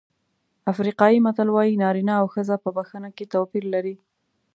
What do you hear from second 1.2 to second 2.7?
متل وایي نارینه او ښځه په